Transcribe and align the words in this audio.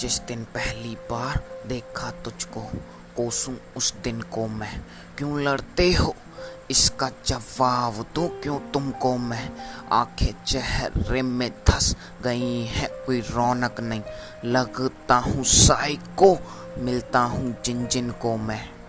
जिस 0.00 0.20
दिन 0.20 0.44
पहली 0.44 0.94
बार 0.94 1.44
देखा 1.66 2.10
तुझको, 2.10 2.60
कोसू 3.16 3.56
उस 3.76 3.94
दिन 3.94 4.20
को 4.20 4.46
मैं। 4.46 4.80
क्यों 5.18 5.42
लड़ते 5.42 5.92
हो? 5.92 6.14
इसका 6.70 7.10
जवाब 7.26 8.06
दो 8.14 8.40
क्यों 8.42 8.58
तुमको 8.58 9.16
मैं? 9.16 9.52
आँखें 9.92 10.44
चेहरे 10.44 11.22
में 11.22 11.50
धस 11.50 11.96
गई 12.22 12.64
है, 12.64 12.88
कोई 13.06 13.20
रौनक 13.20 13.80
नहीं। 13.80 14.02
लगता 14.44 15.16
हूँ 15.16 15.44
साई 15.44 15.96
को, 15.96 16.38
मिलता 16.78 17.20
हूँ 17.20 17.62
जिन 17.64 17.86
जिन 17.86 18.10
को 18.10 18.36
मैं। 18.36 18.79